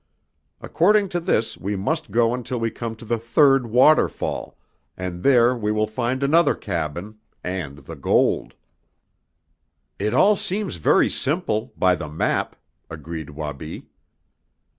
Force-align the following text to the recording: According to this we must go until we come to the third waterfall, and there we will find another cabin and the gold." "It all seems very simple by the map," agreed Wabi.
According 0.61 1.09
to 1.09 1.19
this 1.19 1.57
we 1.59 1.75
must 1.75 2.09
go 2.09 2.33
until 2.33 2.59
we 2.59 2.71
come 2.71 2.95
to 2.95 3.05
the 3.05 3.19
third 3.19 3.67
waterfall, 3.67 4.57
and 4.97 5.21
there 5.21 5.55
we 5.55 5.71
will 5.71 5.85
find 5.85 6.23
another 6.23 6.55
cabin 6.55 7.19
and 7.43 7.77
the 7.85 7.95
gold." 7.95 8.55
"It 9.99 10.15
all 10.15 10.35
seems 10.35 10.77
very 10.77 11.11
simple 11.11 11.71
by 11.77 11.93
the 11.93 12.09
map," 12.09 12.55
agreed 12.89 13.29
Wabi. 13.29 13.89